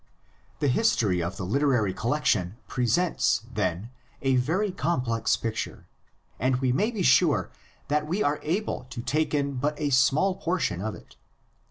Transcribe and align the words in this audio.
The 0.61 0.67
history 0.67 1.21
of 1.21 1.37
the 1.37 1.45
literary 1.45 1.93
collection 1.93 2.55
presents, 2.67 3.43
then, 3.53 3.91
a 4.23 4.35
very 4.35 4.71
complex 4.71 5.37
picture, 5.37 5.85
and 6.39 6.55
we 6.55 6.71
may 6.71 6.89
be 6.89 7.03
sure 7.03 7.51
that 7.87 8.07
we 8.07 8.23
are 8.23 8.39
able 8.41 8.85
to 8.89 9.01
take 9.03 9.35
in 9.35 9.57
but 9.57 9.79
a 9.79 9.91
small 9.91 10.33
portion 10.37 10.81
of 10.81 10.95
it. 10.95 11.17